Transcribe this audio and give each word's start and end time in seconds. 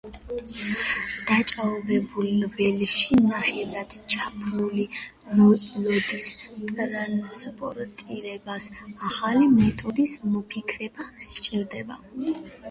დაჭაობებულ 1.31 2.29
ველში 2.55 3.19
ნახევრად 3.25 3.93
ჩაფლული 4.13 4.85
ლოდის 5.41 6.31
ტრანსპორტირებას 6.79 8.69
ახალი 9.11 9.51
მეთოდის 9.59 10.17
მოფიქრება 10.33 11.09
სჭირდებოდა. 11.35 12.37